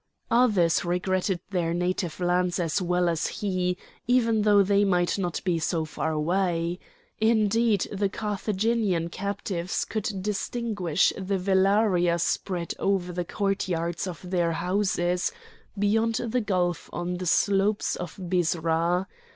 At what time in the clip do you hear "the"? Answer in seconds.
7.91-8.09, 11.15-11.37, 13.13-13.25, 16.15-16.41, 17.17-17.27